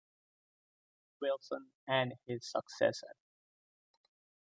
[1.21, 3.11] Wilson and his successors.